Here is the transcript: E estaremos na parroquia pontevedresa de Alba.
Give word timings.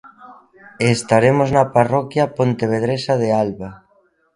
E 0.83 0.85
estaremos 0.97 1.49
na 1.55 1.63
parroquia 1.75 2.25
pontevedresa 2.37 3.13
de 3.21 3.29
Alba. 3.43 3.71